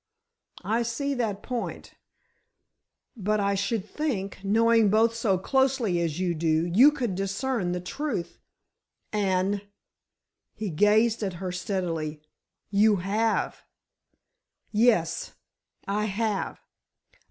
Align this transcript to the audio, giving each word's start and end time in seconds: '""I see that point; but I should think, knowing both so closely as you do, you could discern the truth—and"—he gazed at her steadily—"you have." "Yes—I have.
'""I 0.77 0.81
see 0.81 1.13
that 1.13 1.43
point; 1.43 1.93
but 3.15 3.39
I 3.39 3.53
should 3.53 3.85
think, 3.87 4.39
knowing 4.43 4.89
both 4.89 5.13
so 5.13 5.37
closely 5.37 5.99
as 5.99 6.19
you 6.19 6.33
do, 6.33 6.65
you 6.73 6.91
could 6.91 7.13
discern 7.13 7.71
the 7.71 7.81
truth—and"—he 7.81 9.61
gazed 10.71 11.21
at 11.21 11.33
her 11.33 11.51
steadily—"you 11.51 12.95
have." 12.95 13.61
"Yes—I 14.71 16.05
have. 16.05 16.59